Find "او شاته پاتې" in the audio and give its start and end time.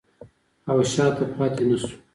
0.71-1.63